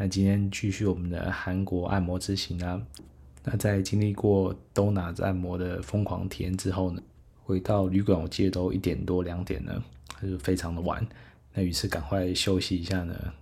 [0.00, 2.80] 那今天继续我们的韩国按摩之行啊。
[3.42, 7.02] 那在经历过 Donut 按摩的疯狂体验之后呢，
[7.42, 9.82] 回到旅馆我记得都一点多两点了，
[10.14, 11.04] 还是非常的晚。
[11.52, 13.32] 那于是赶快休息一下呢，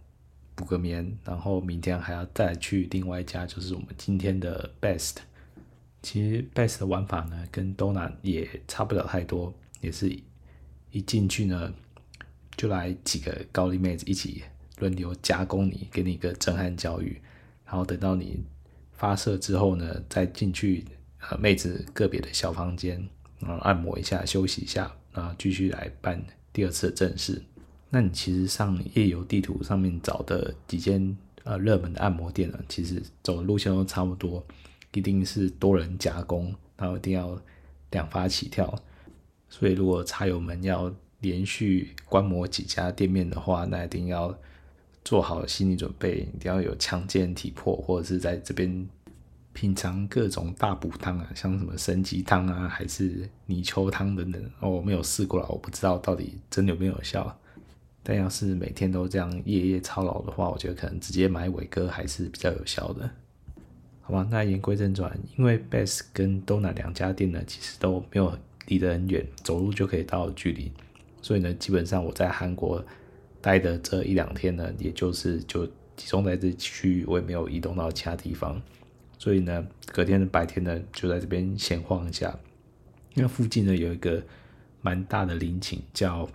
[0.54, 5.16] 补个眠，然后明天还要再去另外一家，就是我们今天的 Best。
[6.00, 10.16] 其实 Best 的玩法呢，跟 Donut 也差不了太多，也是
[10.90, 11.74] 一进去呢，
[12.56, 14.44] 就来几个高丽妹子一起。
[14.78, 17.20] 轮流加工你，给你一个震撼教育，
[17.64, 18.44] 然后等到你
[18.92, 20.84] 发射之后呢，再进去
[21.30, 27.42] 呃妹子个别的小房间，然后按摩一下，休息一下，然后继续来办第二次的正事。
[27.88, 34.44] 那你其实上夜游地图上面找的几间呃热门的按摩店呢，其实走的路线都差不多，
[34.92, 37.40] 一定是多人加工，然后一定要
[37.92, 38.78] 两发起跳。
[39.48, 44.36] 所以如果茶友们要连续观摩几家店面的话，那一定要。
[45.06, 48.88] 做好心理准备，一定要有强健体魄，或者是在这边
[49.52, 54.42] 品尝各种大补汤啊，像什么参鸡汤啊，还是泥鳅汤等等。
[54.58, 57.38] 哦，我没有试过了，我不知道到底真的有没有效。
[58.02, 63.08] 但要是每天都这样夜夜操劳的话，我觉得可能直接买伟哥还是比较有效的。
[64.00, 68.36] 好吧，那言归正传，因为 Best 跟 Donut 两家店呢，其实都没有
[68.66, 70.72] 离得很远，走路就可以到距离，
[71.22, 72.84] 所以呢，基本上我在韩国。
[73.46, 75.64] 待的这一两天呢，也就是就
[75.94, 78.60] 集中在这区域，我也没有移动到其他地方，
[79.20, 82.36] 所以呢，隔天的白天呢，就在这边闲晃一下。
[83.14, 84.20] 因为附近呢有一个
[84.80, 86.28] 蛮大的陵寝，叫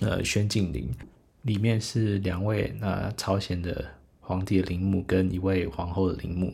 [0.00, 0.90] 呃宣敬陵，
[1.42, 3.84] 里面是两位那、朝鲜的
[4.18, 6.52] 皇帝的陵墓跟一位皇后的陵墓。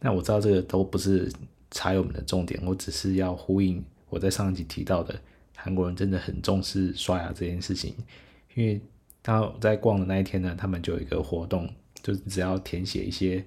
[0.00, 1.30] 那我知道这个都不是
[1.70, 5.14] 茶友们的重点，我只是要呼应我在上一集提到的，
[5.54, 7.94] 韩国人真的很重视刷牙这件事情，
[8.56, 8.80] 因为。
[9.28, 11.68] 那在逛的那一天呢，他们就有一个活动，
[12.02, 13.44] 就是只要填写一些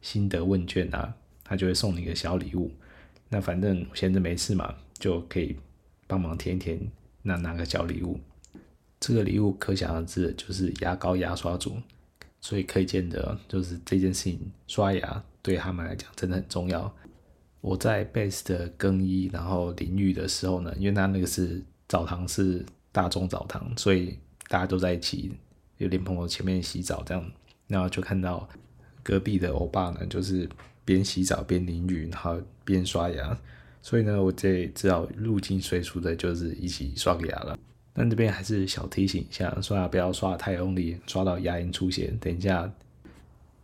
[0.00, 1.12] 心得问卷啊，
[1.42, 2.70] 他就会送你一个小礼物。
[3.30, 5.56] 那反正闲着没事嘛，就可以
[6.06, 6.78] 帮忙填一填，
[7.22, 8.20] 那拿个小礼物。
[9.00, 11.78] 这个礼物可想而知就是牙膏、牙刷组，
[12.40, 16.94] 所以可以见得就是这件事情，刷牙对他们来讲真的很重要。
[17.60, 24.16] 我在 Best 的更衣然后淋浴的时候呢，因为他那个是澡堂是大众澡堂，所以。
[24.48, 25.32] 大家都在一起，
[25.78, 27.32] 有点朋友前面洗澡这样，
[27.66, 28.48] 然后就看到
[29.02, 30.48] 隔壁的欧巴呢，就是
[30.84, 33.36] 边洗澡边淋雨，然后边刷牙，
[33.82, 37.58] 所以呢，我这只好入境随俗的，就是一起刷个牙了。
[37.92, 42.12] 但这边还是小提醒一下，刷牙不要刷太用力，刷到牙龈出血。
[42.20, 42.72] 等一下，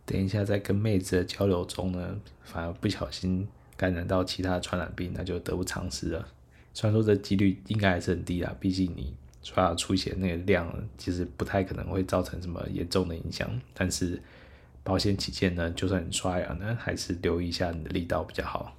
[0.05, 6.27] 等一下在跟妹子的交流中呢，反而不小心感染到其他传染病，那就得不偿失了。
[6.73, 9.13] 虽然说这几率应该还是很低啦，毕竟你。
[9.43, 13.49] 刷牙出血那个量，其实不太可能会造成什么严重的影响。
[13.73, 14.21] 但是
[14.83, 18.75] 保险起见呢，就算你刷牙呢，还是留意一下你的力道比较好。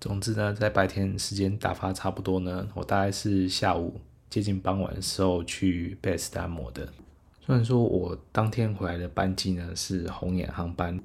[0.00, 4.00] 总之呢，在白天时间打发差不多呢，我大概是下午
[4.30, 6.88] 接近傍晚的时候去 Best 按摩的。
[7.44, 11.00] 虽然说我当天回来的班机呢是红眼航班，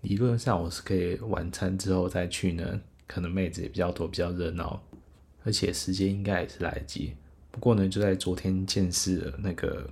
[0.00, 4.82] 理论上我是可以晚餐之后再去呢，可能妹子也比较多，比较热闹，
[5.44, 7.14] 而且时间应该也是来得及。
[7.52, 9.86] 不过呢，就在昨天见识了那个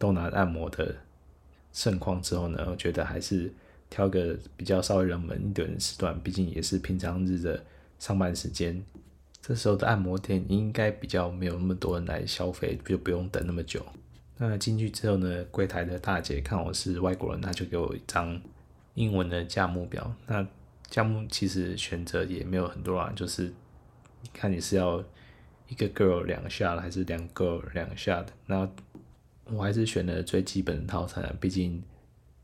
[0.00, 0.96] Donut 按摩的
[1.70, 3.52] 盛况之后呢，我觉得还是
[3.90, 7.62] 挑个比较稍微冷门一点的时段，毕竟也是平常日的
[7.98, 8.82] 上班时间，
[9.42, 13.84] 这时候的按摩店应该比较没有那么多人来消费，就不用等那么久。
[14.38, 18.40] 那进去之后呢，柜台的大姐看我是外国人，她就给我一张
[18.94, 20.10] 英文的价目表。
[20.26, 20.44] 那
[20.88, 23.52] 价目其实选择也没有很多啊，就是
[24.32, 25.04] 看你是要。
[25.68, 28.32] 一个 girl 两下还是两个 girl 两下的？
[28.46, 28.68] 那
[29.46, 31.82] 我还是选了最基本的套餐，毕竟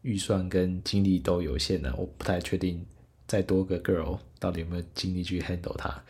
[0.02, 2.84] 预算跟精力都有限的，我不太确定
[3.26, 6.02] 再多个 girl 到底有没有精力去 handle 它。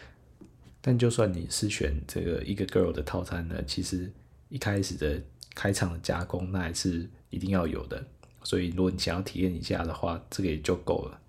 [0.80, 4.10] 但就算你是选这个一个 girl 的套餐呢，其实
[4.48, 5.20] 一开始的
[5.54, 8.02] 开场的加工，那还是一定要有的。
[8.42, 11.20] 所以如果你想要体验一下的话，这个也就够了。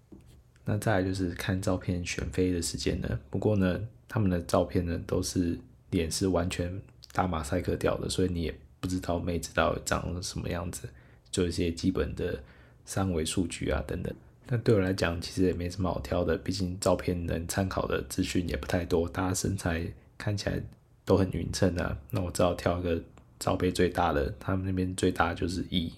[0.63, 3.19] 那再来就是看照片选妃的时间呢。
[3.29, 5.59] 不过呢，他们的照片呢都是
[5.91, 6.81] 脸是完全
[7.13, 10.89] 打马赛克掉的，所以你也不知道妹子到底长什么样子，
[11.29, 12.41] 就一些基本的
[12.83, 14.13] 三维数据啊等等。
[14.47, 19.85] 那对我来讲，其实也没什么好挑的，毕竟照片能参考的资讯也不太多，大家身材
[20.17, 20.61] 看起来
[21.05, 21.97] 都很匀称啊。
[22.09, 23.01] 那我只好挑一个
[23.39, 25.93] 罩杯最大的，他们那边最大就是 E。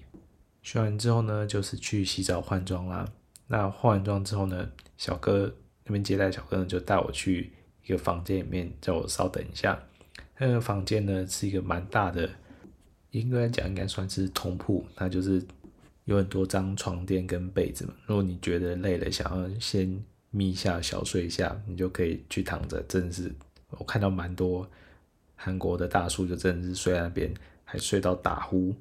[0.61, 3.07] 选完之后呢，就是去洗澡换装啦。
[3.47, 5.53] 那换完装之后呢，小哥
[5.85, 7.51] 那边接待小哥呢就带我去
[7.85, 9.81] 一个房间里面，叫我稍等一下。
[10.37, 12.29] 那个房间呢是一个蛮大的，
[13.11, 15.41] 应该讲应该算是通铺，那就是。
[16.05, 22.83] 有很多张床垫跟被子嘛，如果你觉得累了，想要先眯一下、小睡一下，你就可以去躺着。
[22.89, 23.33] 真的是，
[23.69, 24.69] 我看到蛮多
[25.37, 27.33] 韩国的大叔就真的是睡在那边，
[27.63, 28.75] 还睡到打呼，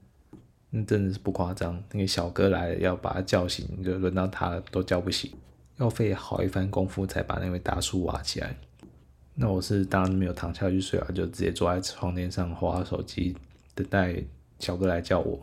[0.71, 1.81] 那真的是不夸张。
[1.93, 5.33] 那个小哥来了要把他叫醒，就轮到他了都叫不醒，
[5.77, 8.57] 要费好一番功夫才把那位大叔挖起来。
[9.35, 13.37] 那我是当然没有躺下去睡啊，就直接坐在床垫上划手机，
[13.75, 14.15] 等待
[14.59, 15.41] 小哥来叫我。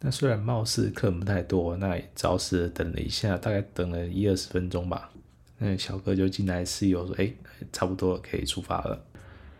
[0.00, 5.10] 那虽然貌似客人不太多，那也找死等了一下，大概等了一二十分钟吧。
[5.56, 7.32] 那小哥就进来室友说：“哎、
[7.72, 9.02] 差不多可以出发了。”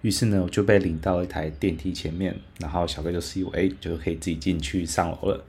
[0.03, 5.45] 于是呢，我就被领到一台电梯前面，然后小哥就示意我：“哎、就可以自己进去上楼了。”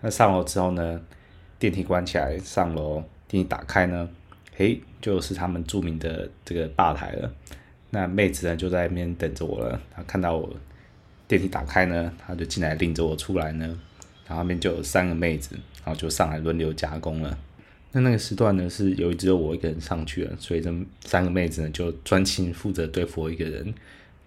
[0.00, 0.98] 那上楼之后呢，
[1.58, 4.08] 电梯关起来，上楼，电梯打开呢，
[4.58, 7.32] 嘿、就是他们著名的这个吧台了。
[7.90, 9.80] 那妹子呢就在那边等着我了。
[9.94, 10.52] 她看到我
[11.28, 13.80] 电梯打开呢，她就进来领着我出来呢。
[14.26, 17.38] 然后那边就有三个妹子，然后就上来轮流加工了。
[17.92, 23.72] 那那个时段呢，是由于只有我一个人上去了，所以这三个妹子呢就专心负责对付我一个人，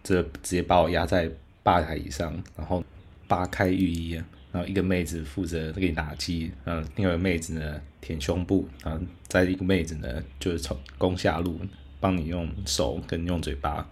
[0.01, 1.29] 这直接把我压在
[1.61, 2.81] 吧台以上，然后
[3.27, 4.19] 扒开浴衣，
[4.51, 11.59] 然后一个妹子负责给你打鸡，嗯，另外一个妹子呢舔胸部，然后再一个妹子呢就是从攻下路，
[11.99, 13.89] 帮你用手跟用嘴巴。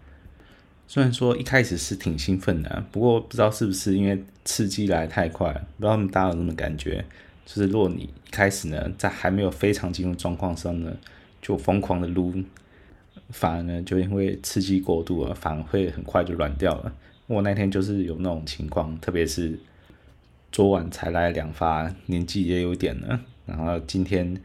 [0.87, 7.05] 虽然说一开始是挺兴奋的，不过不知道是不是因为刺激来太快，不知道他们大家有什么感觉。
[7.45, 10.97] 就是如果你一开始呢，在还没有非常进入状况上呢，
[11.41, 12.33] 就疯狂的撸，
[13.29, 16.91] 反而呢就因为刺激过度了，反而会很快就软掉了。
[17.27, 19.59] 我那天就是有那种情况，特别是
[20.51, 24.35] 昨晚才来两发，年纪也有点了，然后今天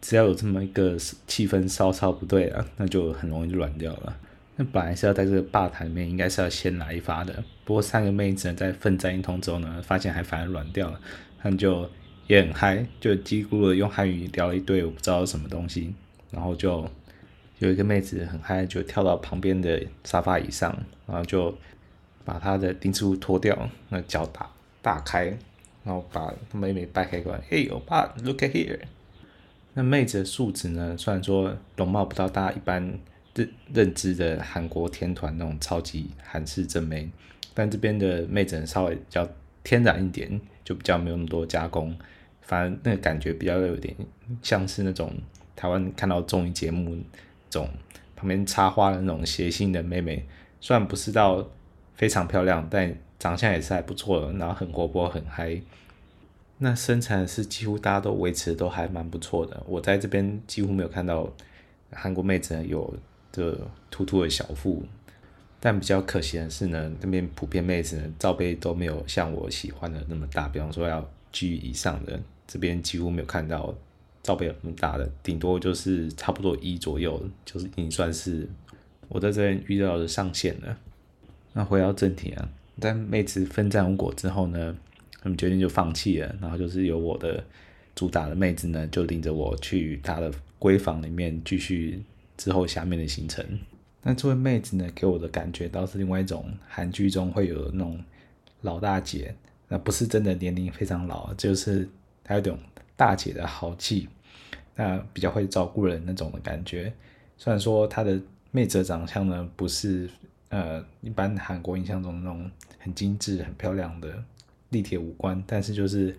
[0.00, 0.96] 只要有这么一个
[1.26, 4.16] 气氛稍稍不对啊，那就很容易就软掉了。
[4.56, 7.42] 那本来是要在这个吧台里面，应该是要先来一发的。
[7.64, 11.00] 不过三个妹子呢，在奋战一通之后呢，发现还反而软掉了。
[11.40, 11.88] 他们就
[12.26, 15.94] 也很嗨，就叽咕的用汉语聊了一堆，我不知道什么东西。
[16.30, 16.86] 然后就
[17.58, 20.76] 有一个妹子很嗨，就跳到旁边的沙发椅上，
[21.06, 21.56] 然后就
[22.24, 24.50] 把她的丁字裤脱掉，那脚打
[24.82, 25.26] 打开，
[25.84, 27.40] 然后把妹妹掰开过来。
[27.48, 28.80] 嘿，欧巴，look at here。
[29.72, 32.98] 那妹子的素质呢，虽然说容貌不到大家一般。
[33.34, 37.08] 认认知的韩国天团那种超级韩式正妹，
[37.54, 39.26] 但这边的妹子稍微比较
[39.64, 41.96] 天然一点，就比较没有那么多加工，
[42.42, 43.96] 反而那个感觉比较有点
[44.42, 45.10] 像是那种
[45.56, 47.02] 台湾看到综艺节目那
[47.48, 47.66] 种
[48.14, 50.26] 旁边插花的那种谐星的妹妹，
[50.60, 51.48] 虽然不是到
[51.94, 55.60] 非常漂亮，但长相也是还不错的，然后很活泼很嗨，
[56.58, 61.32] 那身材是几乎大家都维持都还蛮不错的，我在这边几乎没有看到
[61.90, 62.94] 韩国妹子有。
[63.34, 63.58] 这
[63.90, 64.84] 突突的小腹，
[65.58, 73.74] 但比较可惜的是呢，那边普遍妹子呢，罩杯都没有像我喜欢的那么大，比方说要 G 以上的，这边几乎没有看到
[74.22, 78.46] 罩杯有那么大的，顶多就是差不多一左右，就是已经算是
[79.08, 80.76] 我在这边遇到的上限了。
[81.52, 82.48] 那回到正题啊，
[82.80, 84.76] 但妹子奋战无果之后呢，
[85.20, 87.44] 他们决定就放弃了，然后就是由我的
[87.94, 92.02] 主打的妹子呢，就领着我去她的闺房里面继续。
[92.34, 93.44] 之后下面的行程，
[94.02, 98.02] 那这位妹子呢，给我的感觉倒是另外一种韩剧中会有那种
[98.62, 99.32] 老大姐，
[99.68, 101.88] 那不是真的年龄非常老，就是
[102.24, 102.58] 她有种
[102.96, 104.08] 大姐的豪气，
[104.74, 106.92] 那比较会照顾人那种的感觉。
[107.36, 110.10] 虽然说她的妹子的长相呢，不是
[110.52, 114.22] 呃一般韩国印象中那种很精致、很漂亮的
[114.68, 116.14] 立体五官，但是就是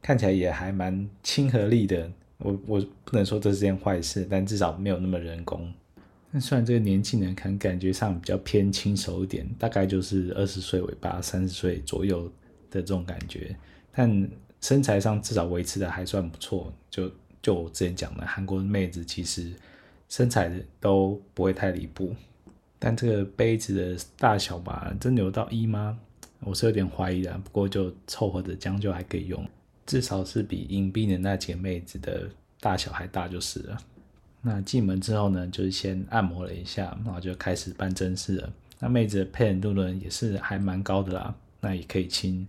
[0.00, 2.10] 看起来也还蛮亲和力的。
[2.38, 5.72] 我我不能说这是件坏事，但至少没有那么人工。
[6.30, 12.24] 那虽然这个年轻人可能感觉上比较偏轻熟一点，大概就是二十岁尾巴、三十岁左右
[12.70, 13.54] 的这种感觉，
[13.92, 14.28] 但
[14.60, 16.72] 身材上至少维持的还算不错。
[16.90, 17.10] 就
[17.42, 19.52] 就我之前讲的，韩国的妹子其实
[20.08, 22.14] 身材都不会太离谱。
[22.78, 25.98] 但这个杯子的大小吧，真的有到一吗？
[26.40, 29.44] 我是有点怀疑的，不过就凑合着将就还可以用，
[29.86, 32.28] 至少是比迎宾的那几个妹子的
[32.60, 33.78] 大小还大就是了。
[34.42, 38.52] 那进门之后呢，就是先按摩了一下，然后就开始办正事了。
[38.78, 42.46] 那妹子的配合度呢，也是还蛮高的啦，那也可以亲。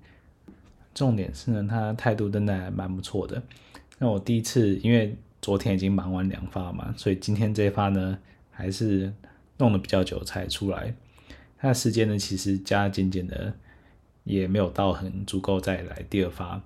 [0.93, 3.41] 重点是呢，她态度真的还蛮不错的。
[3.97, 8.19] 那我第一次，因为昨天已经忙完两发嘛，所以今天这一发呢，
[8.51, 9.11] 还是
[9.57, 10.93] 弄得比较久才出来。
[11.57, 13.53] 他的时间呢，其实加减减的
[14.23, 16.61] 也没有到很足够再来第二发。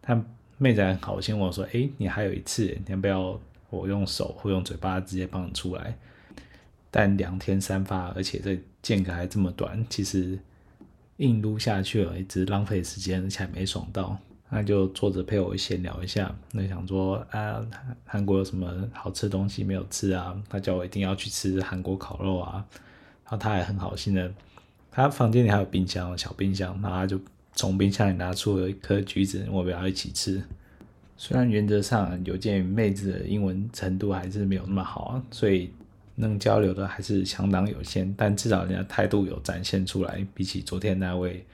[0.00, 0.24] 他
[0.58, 5.96] 妹子还很好心问我说：“哎，你还有一次，你要不要我用手或用嘴巴直接帮你出来？”
[6.90, 10.38] 但两天三发，而且这间隔还这么短，其实
[11.18, 14.18] 硬撸下去了，一直浪费时间，而且还没爽到。
[14.52, 17.64] 那就坐着陪我闲聊一下，那想说啊，
[18.04, 20.36] 韩国有什么好吃的东西没有吃啊？
[20.48, 22.66] 他叫我一定要去吃韩国烤肉啊。
[23.24, 24.32] 然后他还很好心的，
[24.90, 27.20] 他房间里还有冰箱，小冰箱，然后他就
[27.54, 30.42] 从冰箱里拿出了一颗橘子，我们要一起吃。
[31.16, 35.70] 虽然原则上有见妹子的英文程度还是没有那么好啊，所以
[36.16, 41.46] 能交流的还是相当有限，但至少人家态度有展现出来，比起昨天那位。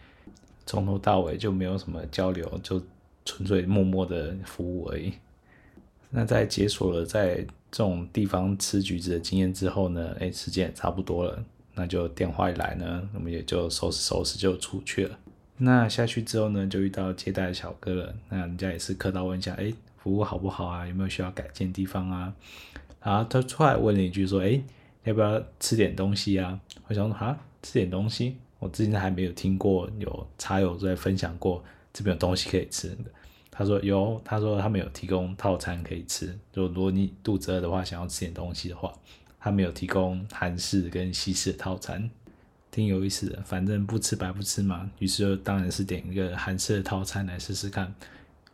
[0.66, 2.82] 从头到尾就没有什么交流，就
[3.24, 5.12] 纯粹默默的服务而已。
[6.10, 7.36] 那在解锁了在
[7.70, 11.44] 这种地方吃橘子的经验之后呢，哎，时间也差不多了，
[11.74, 15.18] 那就电话一来呢，我们也就收拾收拾就出去了。
[15.58, 20.86] 那下去之后呢，就遇到接待的小哥了，那人家也是客套问一下，哎，服务好不好啊？
[20.86, 22.34] 有没有需要改进地方啊？
[23.02, 24.60] 然后他出来问了一句说，哎，
[25.04, 26.58] 要不要吃点东西啊？
[26.88, 28.36] 我想说，啊，吃点东西。
[28.58, 33.04] 我之前还没有听过有茶友在分享过这边有东西可以吃的。
[33.50, 36.38] 他说有，他说他们有提供套餐可以吃。
[36.52, 38.92] 就如果你肚子饿的话，想要吃点东西的话，
[39.38, 42.10] 他们有提供韩式跟西式的套餐，
[42.70, 43.42] 挺有意思的。
[43.44, 47.94] 反正不吃白不吃嘛，于是就当然是点一个韩式的套餐来试试看。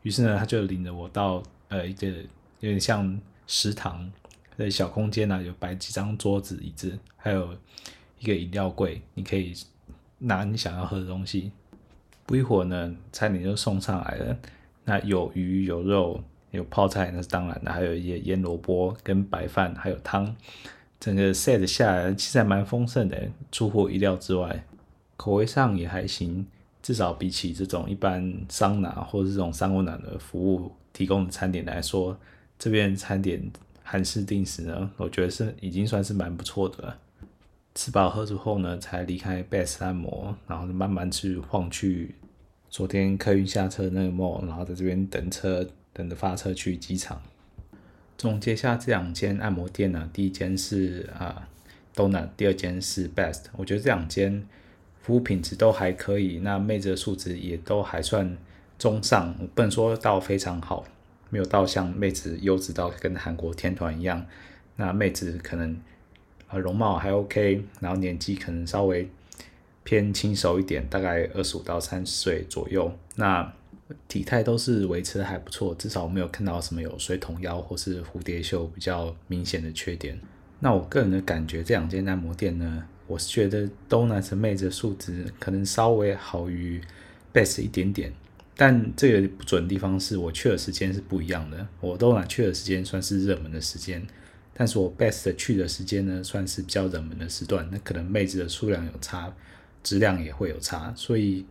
[0.03, 4.09] 于是呢，他就领着我到呃一个有点像食堂
[4.57, 7.57] 的小空间啊，有摆几张桌子椅子，还有
[8.21, 9.53] 一个饮料柜，你可以。
[10.23, 11.53] 拿你想要喝的东西，
[12.25, 14.37] 不一会儿呢，餐点就送上来了。
[14.85, 20.35] 那有鱼有肉有泡菜，那是当然的，还有一些腌萝卜跟白饭，还有汤。
[20.99, 24.65] 整个 set 下来其实还蛮丰盛的，出乎意料之外。
[25.17, 26.47] 口味上也还行，
[26.83, 32.17] 至少比起这种一般桑拿或者这种桑温暖的服务提供的餐点来说，
[32.59, 33.43] 这边餐点
[33.83, 36.99] 韩式定食呢，我觉得是已经算是蛮不错的了。
[37.75, 42.15] 吃饱喝足后呢，才离开 Best 按摩，然后慢慢去晃去
[42.69, 47.23] 昨天客运下车那个 mall，然后在这边等车，等着发车去机场。
[48.19, 51.49] 总结下这两间按摩店呢，第一间是啊
[51.95, 53.45] Donut，第二间是 Best。
[53.57, 54.47] 我觉得这两间
[55.01, 58.37] 服务品质都还可以，那妹子的素质也都还算
[58.79, 60.85] 中上，我不能说到非常好，
[61.31, 64.27] 没有到像妹子优质到跟韩国天团一样，
[64.77, 65.81] 那妹子可能。
[66.59, 69.09] 容貌还 OK，然后年纪可能稍微
[69.85, 72.93] 偏轻熟一点，大概二十五到三十岁左右。
[73.17, 73.53] 那
[74.09, 80.19] 体态都是维持的还不错，至少我没有看到什么有水桶腰或是蝴蝶袖比较明显的缺点。
[80.61, 86.81] 那我个人的感觉，这两间按摩店呢，我是觉得 Donut 妹子的素质可能稍微好于
[87.35, 88.13] Best 一点点，
[88.57, 91.67] 但这个不准的地方是我去的时间是不一样的。
[91.81, 94.07] 我 Donut 去的时间算是热门的时间。
[94.55, 99.33] 但是我 best 去的时间呢，算是比较冷门的时段，那可能妹子的数量有差，
[99.83, 101.45] 质量也会有差，所以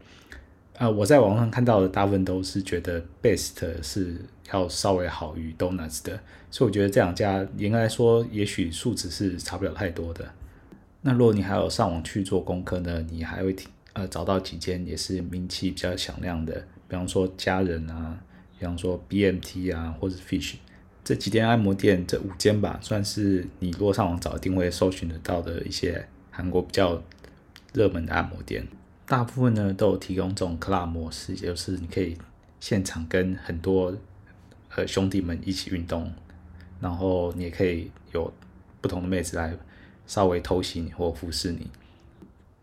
[0.78, 4.18] 啊、呃，我在网上看到的大部分都是觉得 best 是
[4.52, 6.20] 要稍微好于 donuts 的，
[6.52, 10.32] 所以我觉得这两家应该来说，也许素质是差不了太多的。
[11.02, 13.56] 那如果你还有上网去做功课呢，你还会
[13.94, 16.54] 呃找到几间也是名气比较响亮的，
[16.88, 18.20] 比方说家人啊，
[18.60, 20.54] 比方说 BMT 啊，或者 Fish。
[21.04, 27.02] 这几间按摩店，这五间吧，算是你如果上网找定位搜寻得到的一些韩国比较
[27.74, 28.66] 热门的按摩店。
[29.08, 32.16] 大部分呢都有提供这种 club 模式，也就是你可以
[32.60, 33.94] 现场跟很多
[34.76, 36.10] 呃兄弟们一起运动，
[36.80, 38.32] 然后你也可以有
[38.80, 39.54] 不同的妹子来
[40.06, 41.68] 稍微偷袭你或服侍你。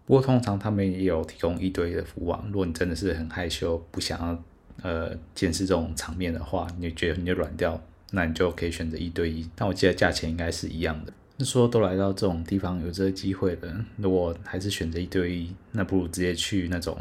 [0.07, 4.43] 不过通常他们也有提供一堆的服务啊，如果你真的是很害羞，不想要
[4.83, 7.79] 呃见识这种场面的话，你就觉得你就软掉。
[8.11, 11.13] 那你就可以选择一对一，但我记得价钱应该是一样的。
[11.45, 16.97] 说都来到这种地方有这个机会的，如果还是选择一对一，那不如直接去那种，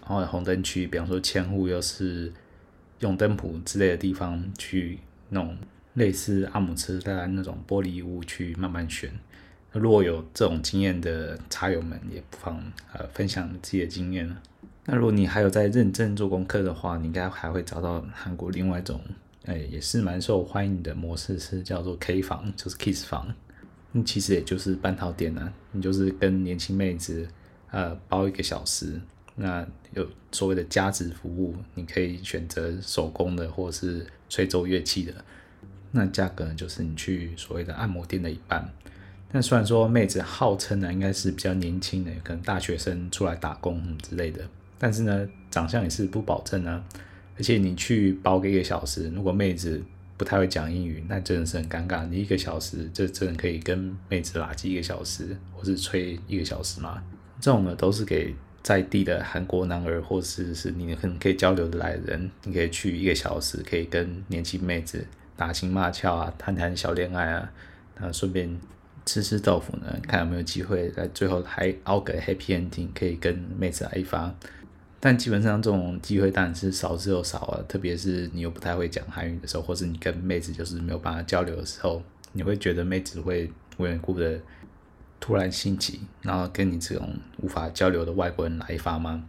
[0.00, 2.32] 然后红灯区，比方说千户又是
[3.00, 5.00] 用灯谱之类的地方去
[5.30, 5.58] 那种
[5.94, 9.12] 类似阿姆斯特丹那种玻璃屋去慢慢选。
[9.72, 14.36] 如果有这种经验的茶友们，也不妨呃分享自己的经验。
[14.84, 19.00] 那如果你还有在认真做功课的话，你应该还会找到韩国另外一种，
[19.46, 23.34] 哎，也是蛮受欢迎的模式，是叫做 K 房，就是 Kiss 房。
[23.90, 27.26] 那其实也就是半套店啊，你就是跟年轻妹子
[27.70, 29.00] 呃包一个小时，
[29.34, 35.12] 那有所谓的加值服务，你可以选择手工的或者是吹奏乐器的，
[35.90, 38.72] 那价格就是你去所谓的按摩店的一半。
[39.30, 44.46] 但虽然说妹子号称呢应该是比较年轻的，可能大学生出来打工之类的，
[44.78, 46.84] 但是呢长相也是不保证啊。
[47.36, 49.82] 而且你去包个一个小时，如果妹子
[50.16, 52.06] 不太会讲英语，那真的是很尴尬。
[52.08, 57.02] 你一个小时就真的可以跟妹子拉近一个小时，或是吹一个小时吗？
[57.40, 65.04] 这种呢都是给在地的韩国男儿，或是是你很可以交流的来人，你可以去一个小时，可以跟年轻妹子
[65.36, 67.52] 打情骂俏啊，谈谈小恋爱啊，
[68.00, 68.58] 那顺便。
[69.04, 74.32] 吃吃豆腐呢，看有没有机会在最后还熬个 happy ending，可以跟妹子来一发。
[75.04, 84.40] 但基本上这种机会当然是少之又少啊，特别是你又不太会讲韩语的时候，或是你跟妹子就是没有办法交流的时候，你会觉得妹子会无缘故的
[85.18, 89.24] 突然兴起，然后跟你这种无法交流的外国人来一发吗？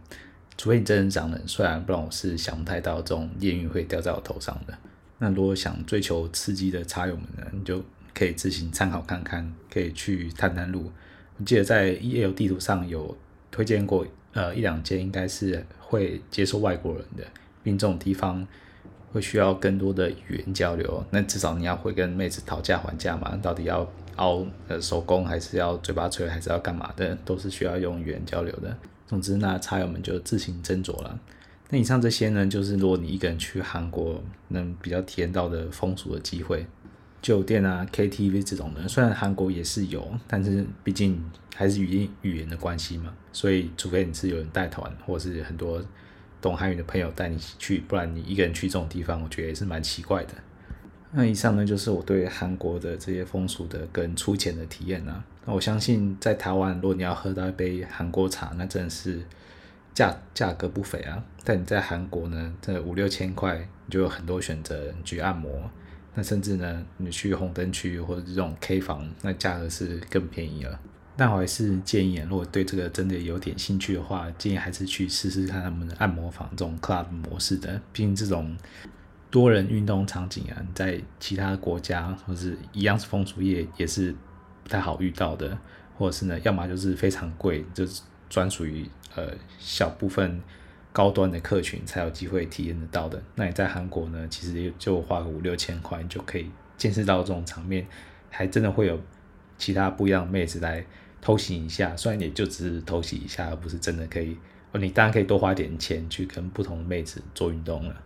[0.56, 4.78] 除非你真人长得很帅，不然我是想不太到这种艳遇会掉在我头上的。
[5.18, 7.82] 那如果想追求刺激的茶友们呢，你就。
[8.16, 10.92] 可以自行参考看看，可以去探探路。
[11.36, 13.18] 我记得在 EL 地图上有
[13.50, 17.24] 推荐过，呃，一两间应该是会接受外国人的，
[17.62, 18.46] 并这种地方
[19.12, 21.04] 会需要更多的语言交流。
[21.10, 28.76] 那至少你要会跟妹子讨价还价嘛，到底要凹呃手工，还是要嘴巴吹，还是要干嘛的，都是需要用语言交流的。
[29.06, 31.18] 总之，那茶友们就自行斟酌了。
[31.70, 36.66] 那以上这些呢，就是如果你一个人去韩国，能比较体验到的风俗的机会。
[37.24, 41.18] 酒店啊，KTV 这种的，虽然韩国也是有，但是毕竟
[41.56, 45.82] 还是语言语言的关系嘛，所以除非你是有人带团，或者是很多
[46.42, 50.34] 懂韩语的朋友带你去，不然你一个人去这种地方，我觉得也是蛮奇怪的。
[51.12, 55.24] 那以上呢，就是我对韩国的这些风俗的跟粗浅的体验啊。
[55.46, 59.24] 那我相信在台湾，如果你要喝到一杯韩国茶，那真的是
[59.94, 61.24] 价价格不菲啊。
[61.42, 65.50] 但你在韩国呢，这五六千块，你就有很多选择，你去按摩。
[66.14, 70.78] 那甚至呢，你去红灯区或者这种 K 房，那价格是更便宜了。
[71.16, 77.80] 但我还是建议，如果对这个真的有点兴趣的话，建议还是去试试看他们的按摩房这种 club 模式的。
[77.92, 78.56] 毕竟这种
[79.30, 84.14] 多人运动场景啊，在其他国家或是一样是风俗业也是
[84.62, 85.56] 不太好遇到的，
[85.96, 90.40] 或者是呢，要么就是非常贵，就是专属于呃小部分。
[90.94, 93.20] 高端的客群才有机会体验得到的。
[93.34, 94.28] 那你在韩国呢？
[94.30, 97.84] 其实就花个五六千块，你就可以见识到这种场面，
[98.30, 98.96] 还真的会有
[99.58, 100.86] 其他不一样的妹子来
[101.20, 101.96] 偷袭一下。
[101.96, 104.38] 虽然也就只是偷袭一下，而不是真的可以。
[104.70, 107.96] 哦，你当然可以多花点钱去跟不同的妹子做运动了。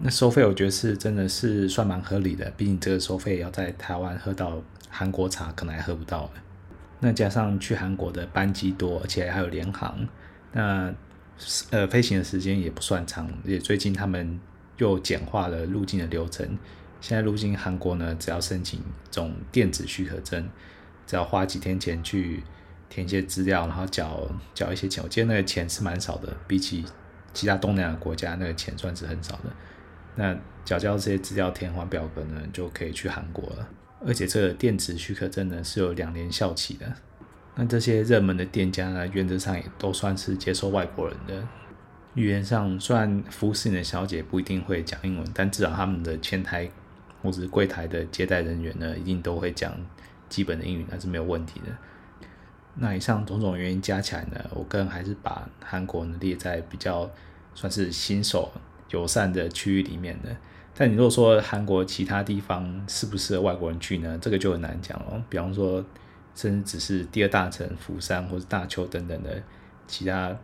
[0.00, 6.30] 那收费我觉得是真的是算蛮合理的，毕竟这个收费要在台湾喝到韩国茶，可能还喝不到。
[7.00, 10.06] 那加上去韩国的班机多，而且还有联航，
[10.52, 10.94] 那。
[11.70, 14.38] 呃，飞行的时间也不算长，也最近他们
[14.76, 16.58] 又简化了入境的流程。
[17.00, 18.78] 现在入境韩国呢，只要申请
[19.10, 20.48] 这种电子许可证，
[21.06, 22.42] 只要花几天钱去
[22.90, 25.02] 填一些资料，然后缴缴一些钱。
[25.02, 26.84] 我记得那个钱是蛮少的，比起
[27.32, 29.50] 其他东南亚国家，那个钱算是很少的。
[30.16, 33.66] 那缴交这些资料，填完表格呢，就可以去韩国了。
[34.06, 36.92] 而且这个电子许可证呢，是有两年效期的。
[37.56, 41.46] 那这些热门的店家呢，原则上也都算是接受外国人的。
[42.14, 46.70] 语言上，虽然服侍你的小姐不一定会讲英文，但至少他们的前台
[47.22, 49.72] 或者是柜台的接待人员呢，一定都会讲
[50.28, 51.66] 基本的英语，那是没有问题的。
[52.76, 57.10] 那以上种种原因加起来呢，我个人还是把韩国呢列在比较
[57.54, 58.50] 算是新手
[58.90, 60.34] 友善的区域里面的。
[60.74, 64.18] 但你如果说韩国其他地方适不适合外国人去呢？
[64.22, 65.22] 这个就很难讲了。
[65.28, 65.84] 比方说。
[66.34, 69.42] 甚至只是第二大城釜山或者大邱等等的
[69.86, 70.34] 其他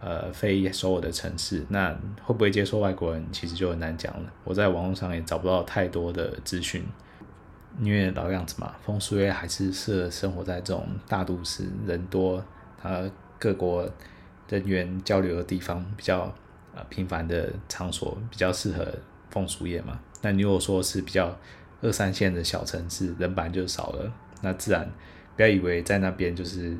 [0.00, 1.92] 呃非首尔的城市，那
[2.24, 4.32] 会不会接受外国人，其实就很难讲了。
[4.44, 6.84] 我在网络上也找不到太多的资讯，
[7.80, 12.44] 因为老样子嘛，风俗业还是适合生活在这种大都市、人多、
[12.82, 13.88] 呃各国
[14.48, 16.34] 人员交流的地方比较
[16.74, 18.86] 呃频繁的场所，比较适合
[19.30, 19.98] 风俗业嘛。
[20.22, 21.34] 那你如果说是比较
[21.80, 24.12] 二三线的小城市，人本来就少了，
[24.42, 24.90] 那自然。
[25.40, 26.76] 不要以为在那边就是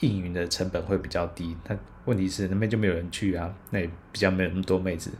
[0.00, 5.10] 应援的成本会比较低，但问题是那边就没有人去啊，那也比较没有那么多妹子，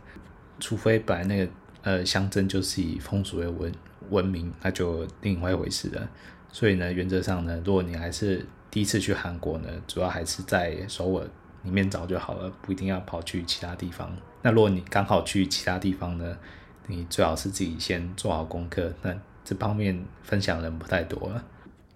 [0.59, 3.71] 除非本来那个呃乡镇就是以风俗为闻
[4.11, 6.09] 闻名，那就另外一回事了。
[6.51, 11.27] 所以呢，原则上呢，如果你还是第一次去韩国呢，主要还是在首尔
[11.63, 14.15] 里面找就好了，不一定要跑去其他地方。
[14.43, 16.37] 那如果你刚好去其他地方呢，
[16.85, 18.93] 你最好是自己先做好功课。
[19.01, 19.11] 那
[19.43, 21.43] 这方面分享人不太多了。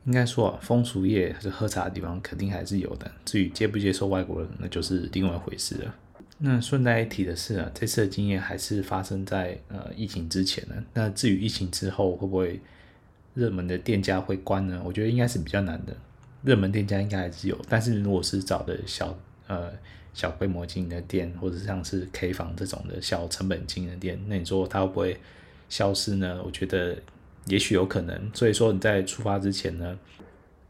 [0.06, 3.12] 应该说啊，风俗业还是喝茶的地方肯定还是有的。
[3.26, 5.96] 至于接不接受外国人，那就是另外一回事了。
[6.40, 10.76] 那顺带一提的是啊，这次的经验还是发生在呃疫情之前呢。
[10.94, 12.60] 那至于疫情之后会不会
[13.34, 14.82] 热门的店家会关呢？
[14.86, 15.94] 我觉得应该是比较难的。
[16.42, 19.14] 热门店家应该还是有，但是如果是找的小
[19.48, 19.70] 呃
[20.14, 25.20] 小规模经营的店，或者像是 K 房这种的小成本经营的店，那你说它会不会
[25.68, 26.42] 消失呢？
[26.46, 26.98] 我觉得
[27.50, 28.32] 也许有可能。
[28.34, 29.98] 所以说你在出发之前呢，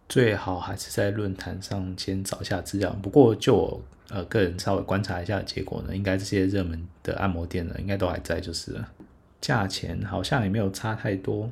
[0.07, 2.91] 最好还是在论坛上先找一下资料。
[3.01, 8.91] 不过就我呃个人稍微观察一下结果呢，应该这些热门的按摩店呢，应该都还在就是了。
[9.39, 11.51] 价钱好像也没有差太多。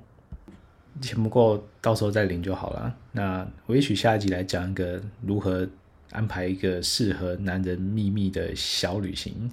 [0.99, 2.95] 钱不够，到时候再领就好了。
[3.11, 5.67] 那我也许下一集来讲一个如何
[6.09, 9.51] 安排一个适合男人秘密的小旅行，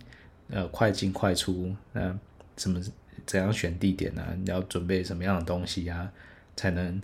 [0.48, 1.70] 呃，快进快出。
[1.92, 2.18] 那
[2.56, 2.80] 怎么
[3.26, 6.10] 怎样选地点呢、你要准备什么样的东西啊，
[6.56, 7.00] 才能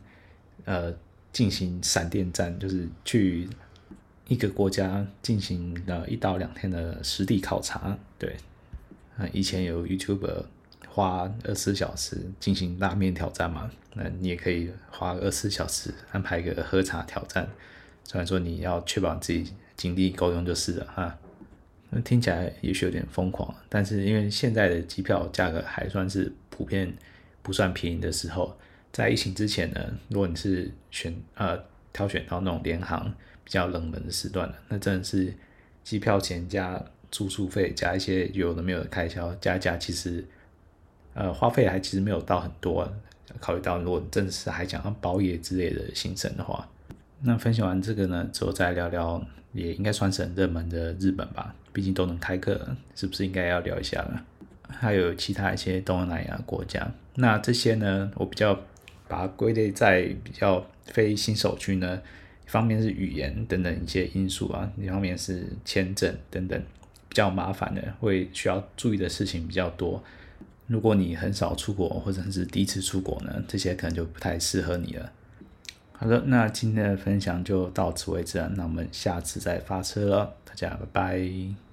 [0.64, 0.94] 呃
[1.33, 3.48] 进行闪电战，就是去
[4.28, 7.98] 一个国家进行呃一到两天的实地考察。
[8.18, 8.37] 对，
[9.16, 10.44] 啊，以前有 YouTuber。
[10.92, 13.70] 花二十四小时进行拉面挑战嘛？
[13.94, 17.48] 那你也可以花二十四小时安排一个喝茶挑战。
[18.02, 21.16] 虽然说你要确保自己精力够用就是了哈。
[21.90, 26.92] 那听起来也许有点疯狂，但是因为现在的机票价格还算是普遍
[27.42, 28.57] 不算便宜的时候，
[28.92, 31.59] 在疫情之前呢，如果你是选呃
[31.92, 33.12] 挑选到那种联航
[33.44, 35.35] 比较冷门的时段，那真的是
[35.83, 40.24] 机票钱加住宿费加一些有的没有的开销加一加，其实。
[41.12, 42.88] 呃，花费还其实没有到很多，
[43.40, 46.66] 考虑到如果真的是还想要包夜之类的行程的话，
[47.22, 49.20] 那分享完这个呢，之后再聊聊，
[49.53, 54.20] 也应该算是很热门的日本吧，毕竟都能开课，是不是应该要聊一下呢？
[54.68, 58.54] 还有其他一些东南亚国家，那这些呢，我比较
[59.09, 62.00] 把它归类在比较非新手区呢，
[62.46, 66.61] 一方面是语言等等一些因素啊，一方面是签证等等
[67.09, 70.02] 比较麻烦的，会需要注意的事情比较多。
[70.68, 75.12] 如果你很少出国，或者是第一次出国呢，这些可能就不太适合你了。
[76.03, 81.69] 好的，那今天的分享就到此为止了，那我们下次再发车了，大家拜拜。